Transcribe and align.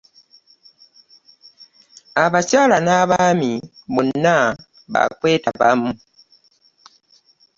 Abakyala 2.23 2.77
n'abaami 2.85 3.51
bonna 3.93 4.37
ba 4.91 5.01
kwetabamu. 5.17 5.91